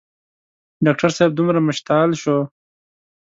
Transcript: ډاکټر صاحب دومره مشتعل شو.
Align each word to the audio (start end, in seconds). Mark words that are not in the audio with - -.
ډاکټر 0.85 1.09
صاحب 1.17 1.31
دومره 1.35 1.59
مشتعل 1.67 2.11
شو. 2.21 2.37